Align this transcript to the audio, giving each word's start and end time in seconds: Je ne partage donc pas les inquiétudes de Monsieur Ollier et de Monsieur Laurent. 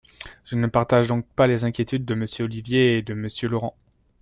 Je 0.45 0.55
ne 0.55 0.65
partage 0.65 1.05
donc 1.09 1.27
pas 1.27 1.45
les 1.45 1.63
inquiétudes 1.63 2.05
de 2.05 2.15
Monsieur 2.15 2.45
Ollier 2.45 2.95
et 2.97 3.01
de 3.03 3.13
Monsieur 3.13 3.49
Laurent. 3.49 3.75